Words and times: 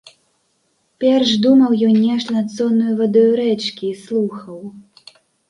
Перш 1.03 1.33
думаў 1.43 1.75
ён 1.89 1.99
нешта 2.05 2.29
над 2.39 2.47
соннаю 2.55 2.95
вадою 3.03 3.27
рэчкі 3.41 3.85
і 3.93 4.01
слухаў. 4.09 4.59